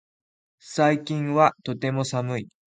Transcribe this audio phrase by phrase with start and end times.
[0.57, 2.47] 最近はとても寒い